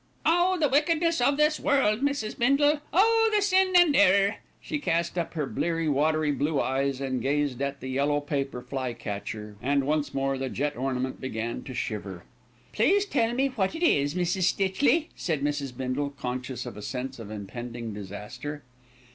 "Oh! 0.25 0.57
the 0.59 0.67
wickedness 0.67 1.21
of 1.21 1.37
this 1.37 1.59
world, 1.59 2.01
Mrs. 2.01 2.35
Bindle. 2.35 2.81
Oh! 2.91 3.31
the 3.35 3.39
sin 3.43 3.73
and 3.77 3.95
error." 3.95 4.37
She 4.59 4.79
cast 4.79 5.15
up 5.15 5.35
her 5.35 5.45
bleary, 5.45 5.87
watery 5.87 6.31
blue 6.31 6.59
eyes, 6.59 6.99
and 6.99 7.21
gazed 7.21 7.61
at 7.61 7.81
the 7.81 7.87
yellow 7.87 8.19
paper 8.19 8.63
flycatcher, 8.63 9.57
and 9.61 9.83
once 9.85 10.11
more 10.11 10.39
the 10.39 10.49
jet 10.49 10.75
ornament 10.75 11.21
began 11.21 11.61
to 11.65 11.75
shiver. 11.75 12.23
"Please 12.73 13.05
tell 13.05 13.31
me 13.35 13.49
what 13.49 13.75
it 13.75 13.83
is, 13.83 14.15
Mrs. 14.15 14.51
Stitchley," 14.51 15.09
said 15.15 15.43
Mrs. 15.43 15.77
Bindle, 15.77 16.09
conscious 16.09 16.65
of 16.65 16.75
a 16.77 16.81
sense 16.81 17.19
of 17.19 17.29
impending 17.29 17.93
disaster. 17.93 18.63